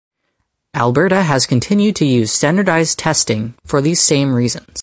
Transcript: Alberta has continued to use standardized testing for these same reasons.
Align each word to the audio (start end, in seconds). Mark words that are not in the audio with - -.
Alberta 0.73 1.21
has 1.21 1.45
continued 1.45 1.95
to 1.95 2.07
use 2.07 2.31
standardized 2.33 2.97
testing 2.97 3.53
for 3.63 3.83
these 3.83 4.01
same 4.01 4.33
reasons. 4.33 4.79